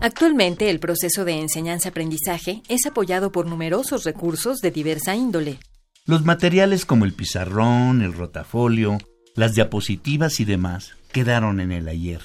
[0.00, 5.58] Actualmente el proceso de enseñanza-aprendizaje es apoyado por numerosos recursos de diversa índole.
[6.04, 8.98] Los materiales como el pizarrón, el rotafolio,
[9.34, 12.20] las diapositivas y demás quedaron en el ayer.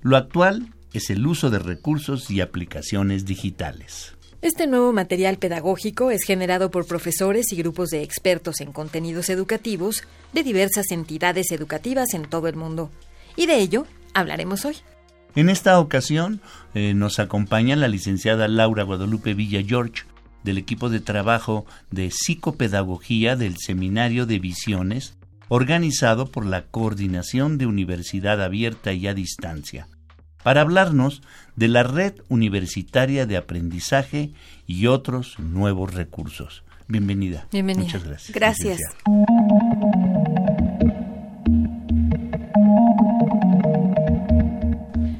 [0.00, 4.14] Lo actual es el uso de recursos y aplicaciones digitales.
[4.40, 10.04] Este nuevo material pedagógico es generado por profesores y grupos de expertos en contenidos educativos
[10.32, 12.90] de diversas entidades educativas en todo el mundo.
[13.34, 14.76] Y de ello hablaremos hoy.
[15.38, 16.40] En esta ocasión
[16.74, 20.02] eh, nos acompaña la licenciada Laura Guadalupe Villa George
[20.42, 25.16] del equipo de trabajo de psicopedagogía del Seminario de Visiones,
[25.46, 29.86] organizado por la Coordinación de Universidad Abierta y a Distancia,
[30.42, 31.22] para hablarnos
[31.54, 34.32] de la Red Universitaria de Aprendizaje
[34.66, 36.64] y otros nuevos recursos.
[36.88, 37.46] Bienvenida.
[37.52, 37.84] Bienvenida.
[37.84, 38.34] Muchas gracias.
[38.34, 38.80] Gracias.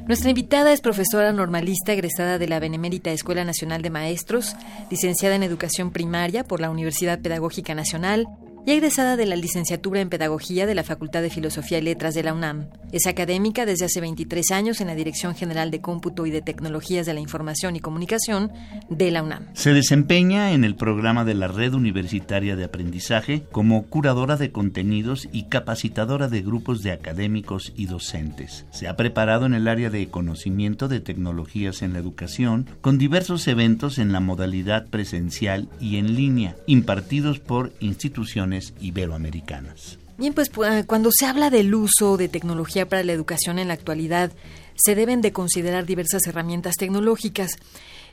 [0.09, 4.56] Nuestra invitada es profesora normalista egresada de la Benemérita Escuela Nacional de Maestros,
[4.91, 8.27] licenciada en Educación Primaria por la Universidad Pedagógica Nacional,
[8.69, 12.22] y egresada de la licenciatura en Pedagogía de la Facultad de Filosofía y Letras de
[12.22, 12.66] la UNAM.
[12.92, 17.06] Es académica desde hace 23 años en la Dirección General de Cómputo y de Tecnologías
[17.06, 18.52] de la Información y Comunicación
[18.91, 19.46] de la UNAM.
[19.55, 25.30] Se desempeña en el programa de la Red Universitaria de Aprendizaje como curadora de contenidos
[25.33, 28.66] y capacitadora de grupos de académicos y docentes.
[28.70, 33.48] Se ha preparado en el área de conocimiento de tecnologías en la educación con diversos
[33.48, 39.98] eventos en la modalidad presencial y en línea, impartidos por instituciones iberoamericanas.
[40.19, 40.51] Bien, pues
[40.86, 44.33] cuando se habla del uso de tecnología para la educación en la actualidad,
[44.74, 47.52] se deben de considerar diversas herramientas tecnológicas.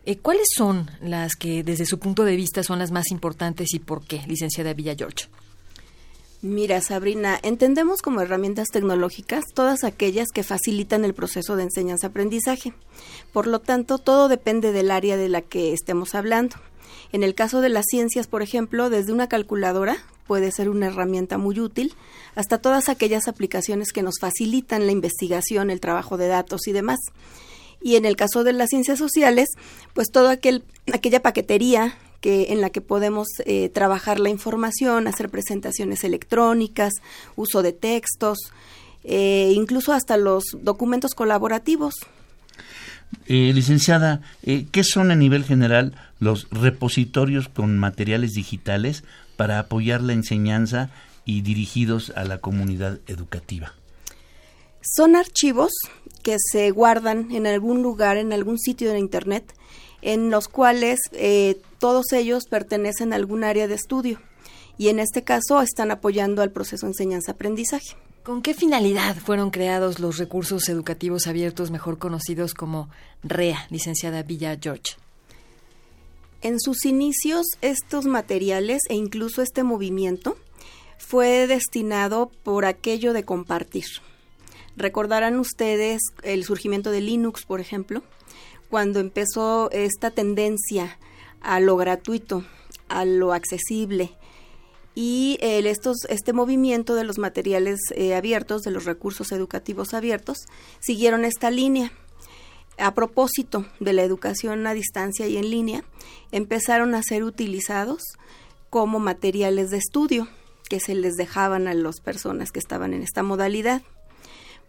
[0.06, 3.80] Eh, ¿Cuáles son las que desde su punto de vista son las más importantes y
[3.80, 5.26] por qué, licenciada Villa George?
[6.44, 12.74] Mira, Sabrina, entendemos como herramientas tecnológicas todas aquellas que facilitan el proceso de enseñanza-aprendizaje.
[13.34, 16.58] Por lo tanto, todo depende del área de la que estemos hablando.
[17.12, 21.38] En el caso de las ciencias, por ejemplo, desde una calculadora puede ser una herramienta
[21.38, 21.94] muy útil,
[22.36, 27.00] hasta todas aquellas aplicaciones que nos facilitan la investigación, el trabajo de datos y demás.
[27.82, 29.50] Y en el caso de las ciencias sociales,
[29.94, 35.30] pues toda aquel, aquella paquetería que, en la que podemos eh, trabajar la información, hacer
[35.30, 36.94] presentaciones electrónicas,
[37.36, 38.40] uso de textos,
[39.04, 41.94] eh, incluso hasta los documentos colaborativos.
[43.28, 49.04] Eh, licenciada, ¿qué son a nivel general los repositorios con materiales digitales
[49.38, 50.90] para apoyar la enseñanza
[51.26, 53.74] y dirigidos a la comunidad educativa?
[54.82, 55.72] Son archivos
[56.22, 59.54] que se guardan en algún lugar, en algún sitio de Internet,
[60.02, 64.22] en los cuales eh, todos ellos pertenecen a algún área de estudio
[64.78, 67.96] y en este caso están apoyando al proceso de enseñanza-aprendizaje.
[68.24, 72.90] ¿Con qué finalidad fueron creados los recursos educativos abiertos, mejor conocidos como
[73.24, 74.96] REA, licenciada Villa George?
[76.46, 80.38] En sus inicios, estos materiales e incluso este movimiento
[81.00, 83.86] fue destinado por aquello de compartir.
[84.78, 88.04] Recordarán ustedes el surgimiento de Linux, por ejemplo,
[88.70, 91.00] cuando empezó esta tendencia
[91.42, 92.46] a lo gratuito,
[92.90, 94.16] a lo accesible.
[94.94, 100.38] Y estos, este movimiento de los materiales eh, abiertos, de los recursos educativos abiertos,
[100.80, 101.92] siguieron esta línea
[102.78, 105.84] a propósito de la educación a distancia y en línea,
[106.32, 108.04] empezaron a ser utilizados
[108.70, 110.28] como materiales de estudio
[110.70, 113.82] que se les dejaban a las personas que estaban en esta modalidad.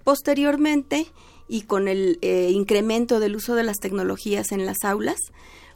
[0.04, 1.06] Posteriormente,
[1.48, 5.18] y con el eh, incremento del uso de las tecnologías en las aulas,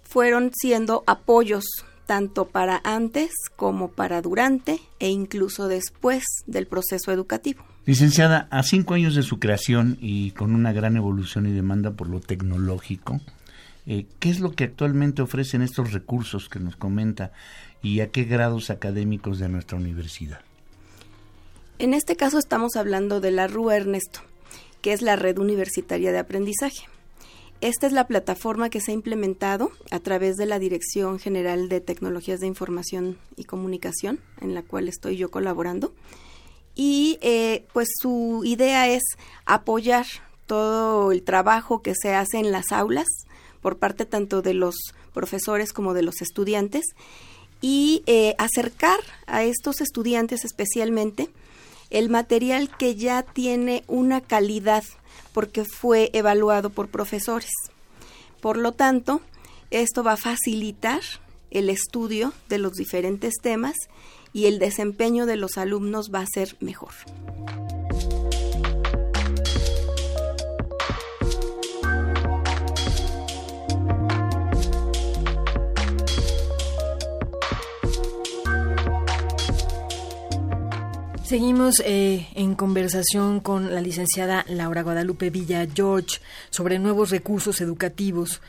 [0.03, 1.65] fueron siendo apoyos
[2.07, 7.63] tanto para antes como para durante e incluso después del proceso educativo.
[7.91, 12.09] Licenciada, a cinco años de su creación y con una gran evolución y demanda por
[12.09, 13.21] lo tecnológico,
[13.85, 17.33] eh, ¿qué es lo que actualmente ofrecen estos recursos que nos comenta
[17.83, 20.39] y a qué grados académicos de nuestra universidad?
[21.81, 24.21] En este caso estamos hablando de la RUA Ernesto,
[24.83, 26.87] que es la Red Universitaria de Aprendizaje.
[27.61, 31.81] Esta es la plataforma que se ha implementado a través de la Dirección General de
[31.81, 35.93] Tecnologías de Información y Comunicación, en la cual estoy yo colaborando
[36.83, 39.03] y eh, pues su idea es
[39.45, 40.07] apoyar
[40.47, 43.07] todo el trabajo que se hace en las aulas
[43.61, 44.77] por parte tanto de los
[45.13, 46.87] profesores como de los estudiantes
[47.61, 51.29] y eh, acercar a estos estudiantes especialmente
[51.91, 54.85] el material que ya tiene una calidad
[55.35, 57.53] porque fue evaluado por profesores.
[58.41, 59.21] Por lo tanto,
[59.71, 61.03] esto va a facilitar
[61.51, 63.77] el estudio de los diferentes temas
[64.33, 66.93] y el desempeño de los alumnos va a ser mejor.
[81.31, 86.19] Seguimos eh, en conversación con la licenciada Laura Guadalupe Villa George
[86.51, 88.41] sobre nuevos recursos educativos.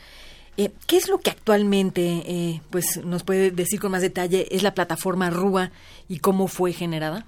[0.56, 4.62] Eh, ¿Qué es lo que actualmente, eh, pues, nos puede decir con más detalle, es
[4.62, 5.72] la plataforma RUA
[6.08, 7.26] y cómo fue generada?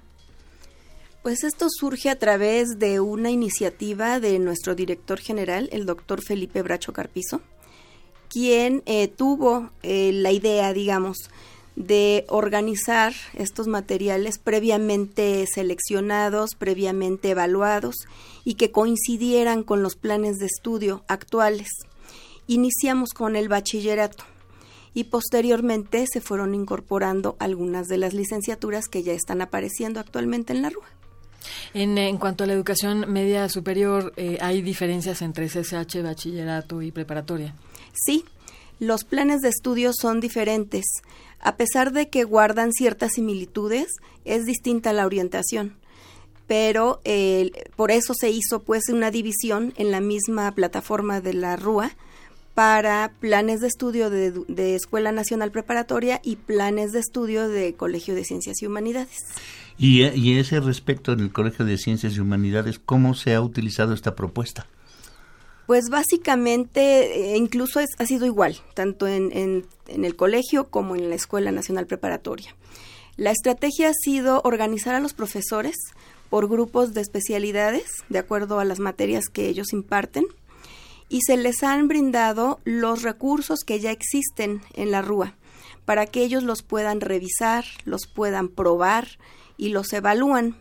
[1.23, 6.61] Pues esto surge a través de una iniciativa de nuestro director general, el doctor Felipe
[6.61, 7.41] Bracho Carpizo,
[8.29, 8.83] quien
[9.15, 11.31] tuvo la idea, digamos,
[11.75, 17.95] de organizar estos materiales previamente seleccionados, previamente evaluados
[18.43, 21.69] y que coincidieran con los planes de estudio actuales.
[22.47, 24.23] Iniciamos con el bachillerato
[24.93, 30.61] y posteriormente se fueron incorporando algunas de las licenciaturas que ya están apareciendo actualmente en
[30.61, 30.85] la RUA.
[31.73, 37.55] En, cuanto a la educación media superior, eh, ¿hay diferencias entre CSH, bachillerato y preparatoria?
[37.93, 38.25] Sí,
[38.79, 40.85] los planes de estudio son diferentes.
[41.39, 43.87] A pesar de que guardan ciertas similitudes,
[44.23, 45.77] es distinta la orientación.
[46.47, 47.01] Pero
[47.75, 51.91] por eso se hizo pues una división en la misma plataforma de la RUA
[52.55, 58.23] para planes de estudio de, Escuela Nacional Preparatoria y planes de estudio de Colegio de
[58.23, 59.17] Ciencias y Humanidades.
[59.77, 63.93] Y, y ese respecto en el Colegio de Ciencias y Humanidades, ¿cómo se ha utilizado
[63.93, 64.67] esta propuesta?
[65.67, 71.15] Pues básicamente, eh, incluso ha sido igual, tanto en, en, el colegio como en la
[71.15, 72.55] Escuela Nacional Preparatoria.
[73.17, 75.75] La estrategia ha sido organizar a los profesores
[76.29, 80.25] por grupos de especialidades, de acuerdo a las materias que ellos imparten,
[81.09, 85.35] y se les han brindado los recursos que ya existen en la RUA,
[85.85, 89.07] para que ellos los puedan revisar, los puedan probar
[89.57, 90.57] y los evalúan.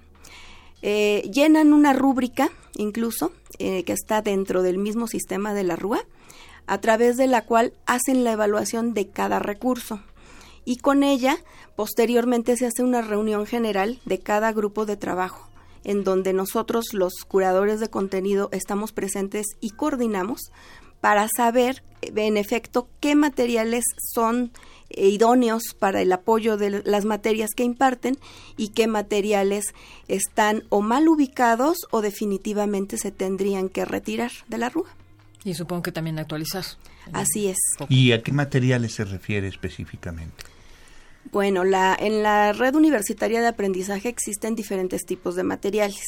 [0.82, 6.00] Eh, llenan una rúbrica, incluso, eh, que está dentro del mismo sistema de la RUA,
[6.66, 10.00] a través de la cual hacen la evaluación de cada recurso.
[10.64, 11.38] Y con ella,
[11.76, 15.48] posteriormente, se hace una reunión general de cada grupo de trabajo,
[15.84, 20.50] en donde nosotros, los curadores de contenido, estamos presentes y coordinamos
[21.00, 23.84] para saber, en efecto, qué materiales
[24.14, 24.52] son
[24.88, 28.16] eh, idóneos para el apoyo de las materias que imparten
[28.56, 29.66] y qué materiales
[30.08, 34.88] están o mal ubicados o definitivamente se tendrían que retirar de la RUA.
[35.44, 36.64] Y supongo que también actualizar.
[37.12, 37.58] Así es.
[37.90, 40.53] ¿Y a qué materiales se refiere específicamente?
[41.32, 46.04] Bueno, la, en la red universitaria de aprendizaje existen diferentes tipos de materiales.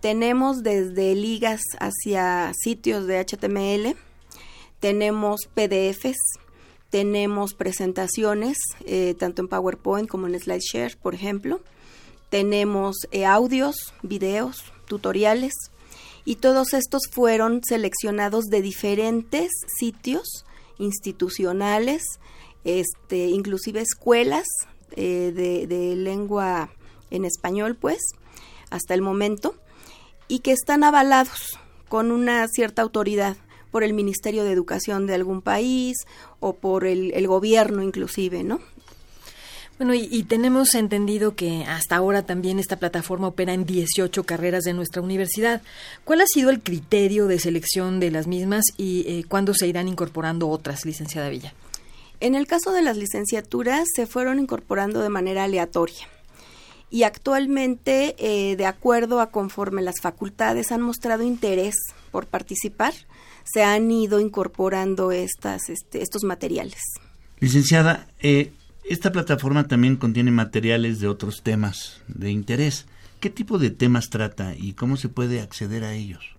[0.00, 3.96] Tenemos desde ligas hacia sitios de HTML,
[4.80, 6.18] tenemos PDFs,
[6.90, 11.60] tenemos presentaciones, eh, tanto en PowerPoint como en SlideShare, por ejemplo.
[12.28, 15.54] Tenemos eh, audios, videos, tutoriales.
[16.24, 20.44] Y todos estos fueron seleccionados de diferentes sitios
[20.78, 22.02] institucionales,
[22.64, 24.46] este, inclusive escuelas
[24.96, 26.70] eh, de, lengua
[27.10, 28.00] en español, pues,
[28.70, 29.54] hasta el momento,
[30.28, 33.36] y que están avalados con una cierta autoridad
[33.70, 35.96] por el Ministerio de Educación de algún país
[36.40, 38.60] o por el, gobierno inclusive, ¿no?
[39.78, 44.74] Bueno, y, tenemos entendido que hasta ahora también esta plataforma opera en 18 carreras de
[44.74, 45.62] nuestra universidad.
[46.04, 49.88] ¿Cuál ha sido el criterio de selección de las mismas y eh, cuándo se irán
[49.88, 51.52] incorporando otras, licenciada Villa?
[52.22, 56.06] En el caso de las licenciaturas se fueron incorporando de manera aleatoria
[56.88, 61.74] y actualmente, eh, de acuerdo a conforme las facultades han mostrado interés
[62.12, 62.94] por participar,
[63.42, 66.80] se han ido incorporando estas, este, estos materiales.
[67.40, 68.52] Licenciada, eh,
[68.88, 72.86] esta plataforma también contiene materiales de otros temas de interés.
[73.18, 76.36] ¿Qué tipo de temas trata y cómo se puede acceder a ellos?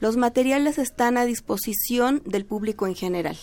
[0.00, 3.38] Los materiales están a disposición del público en general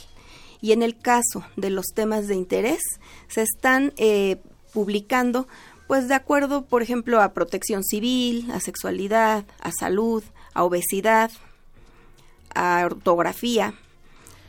[0.60, 2.82] y en el caso de los temas de interés
[3.30, 4.42] se están eh,
[4.74, 5.48] publicando
[5.88, 11.32] pues de acuerdo, por ejemplo, a protección civil, a sexualidad, a salud, a obesidad,
[12.54, 13.76] a ortografía,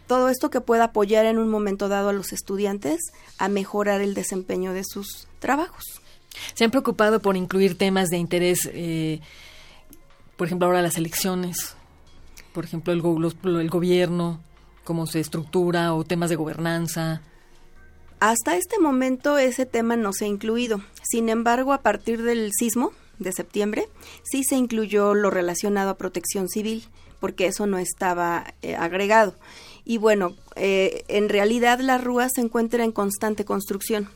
[0.07, 3.01] Todo esto que pueda apoyar en un momento dado a los estudiantes
[3.39, 5.85] a mejorar el desempeño de sus trabajos.
[6.55, 9.21] ¿Se han preocupado por incluir temas de interés, eh,
[10.37, 11.77] por ejemplo, ahora las elecciones?
[12.53, 14.41] Por ejemplo, el, el gobierno,
[14.85, 17.23] cómo se estructura o temas de gobernanza.
[18.21, 20.81] Hasta este momento ese tema no se ha incluido.
[21.03, 23.89] Sin embargo, a partir del sismo de septiembre,
[24.23, 26.85] sí se incluyó lo relacionado a protección civil,
[27.21, 29.35] porque eso no estaba eh, agregado.
[29.85, 34.09] Y bueno, eh, en realidad la Rúa se encuentra en constante construcción.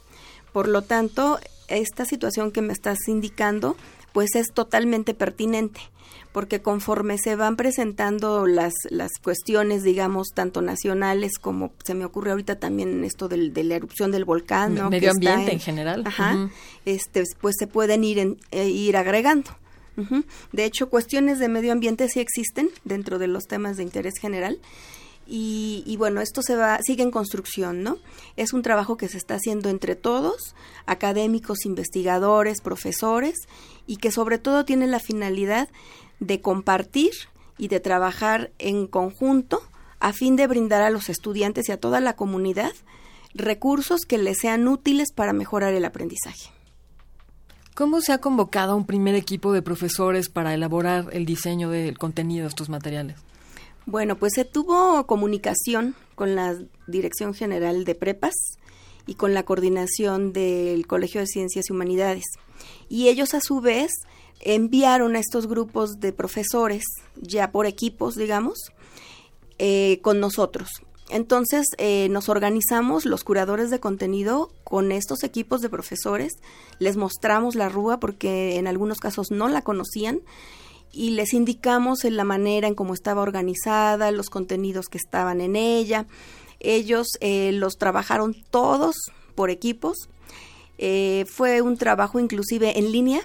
[0.52, 3.76] Por lo tanto, esta situación que me estás indicando,
[4.12, 5.80] pues es totalmente pertinente
[6.32, 12.30] porque conforme se van presentando las, las cuestiones, digamos, tanto nacionales como se me ocurre
[12.32, 14.90] ahorita también esto del, de la erupción del volcán, ¿no?
[14.90, 16.04] Medio ambiente en, general.
[16.06, 16.50] Ajá,
[16.84, 19.50] este, pues se pueden ir, en, eh, ir agregando.
[20.52, 24.60] De hecho, cuestiones de medio ambiente sí existen dentro de los temas de interés general.
[25.30, 27.98] Y, y, bueno, esto se va, sigue en construcción, ¿no?
[28.36, 30.54] Es un trabajo que se está haciendo entre todos,
[30.86, 33.36] académicos, investigadores, profesores,
[33.86, 35.68] y que sobre todo tiene la finalidad
[36.18, 37.12] de compartir
[37.58, 39.60] y de trabajar en conjunto
[40.00, 42.72] a fin de brindar a los estudiantes y a toda la comunidad
[43.34, 46.50] recursos que les sean útiles para mejorar el aprendizaje.
[47.74, 52.44] ¿Cómo se ha convocado un primer equipo de profesores para elaborar el diseño del contenido
[52.44, 53.16] de estos materiales?
[53.90, 58.34] Bueno, pues se tuvo comunicación con la Dirección General de Prepas
[59.06, 62.26] y con la coordinación del Colegio de Ciencias y Humanidades.
[62.90, 63.90] Y ellos a su vez
[64.40, 66.84] enviaron a estos grupos de profesores,
[67.16, 68.58] ya por equipos, digamos,
[69.58, 70.68] eh, con nosotros.
[71.08, 76.34] Entonces eh, nos organizamos los curadores de contenido con estos equipos de profesores,
[76.78, 80.20] les mostramos la rúa porque en algunos casos no la conocían
[80.92, 85.56] y les indicamos en la manera en cómo estaba organizada, los contenidos que estaban en
[85.56, 86.06] ella.
[86.60, 88.96] Ellos eh, los trabajaron todos
[89.34, 90.08] por equipos.
[91.26, 93.22] fue un trabajo inclusive en línea,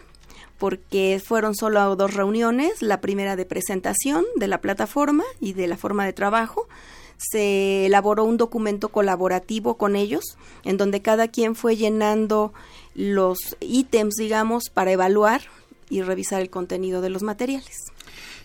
[0.63, 5.75] porque fueron solo dos reuniones, la primera de presentación de la plataforma y de la
[5.75, 6.69] forma de trabajo.
[7.17, 10.23] Se elaboró un documento colaborativo con ellos,
[10.63, 12.53] en donde cada quien fue llenando
[12.95, 15.41] los ítems, digamos, para evaluar
[15.89, 17.91] y revisar el contenido de los materiales.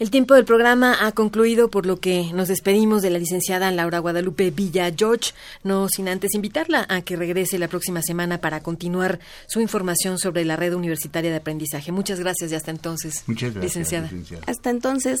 [0.00, 3.98] El tiempo del programa ha concluido, por lo que nos despedimos de la licenciada Laura
[3.98, 9.20] Guadalupe Villa George, no sin antes invitarla a que regrese la próxima semana para continuar
[9.46, 11.92] su información sobre la red universitaria de aprendizaje.
[11.92, 14.06] Muchas gracias y hasta entonces, Muchas gracias, licenciada.
[14.06, 14.44] licenciada.
[14.46, 15.20] Hasta entonces.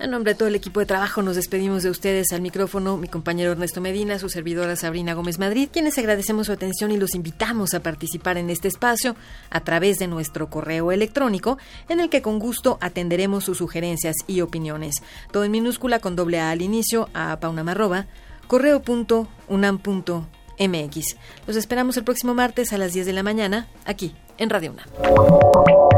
[0.00, 3.08] En nombre de todo el equipo de trabajo nos despedimos de ustedes al micrófono, mi
[3.08, 7.74] compañero Ernesto Medina, su servidora Sabrina Gómez Madrid, quienes agradecemos su atención y los invitamos
[7.74, 9.16] a participar en este espacio
[9.50, 14.40] a través de nuestro correo electrónico, en el que con gusto atenderemos sus sugerencias y
[14.40, 15.02] opiniones.
[15.32, 18.06] Todo en minúscula con doble A al inicio a paunamarroba,
[18.46, 21.16] correo.unam.mx.
[21.48, 25.97] Los esperamos el próximo martes a las 10 de la mañana, aquí, en Radio UNAM.